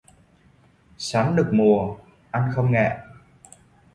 Sắn 0.97 1.35
được 1.35 1.49
mùa, 1.51 1.95
ăn 2.31 2.51
không 2.55 2.71
ngạ 2.71 3.03